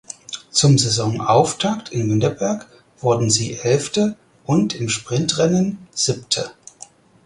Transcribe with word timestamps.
Zum 0.49 0.79
Saisonauftakt 0.79 1.89
in 1.89 2.09
Winterberg 2.09 2.65
wurden 3.01 3.29
sie 3.29 3.53
Elfte 3.59 4.17
und 4.47 4.73
im 4.73 4.89
Sprintrennen 4.89 5.77
Siebte. 5.91 6.53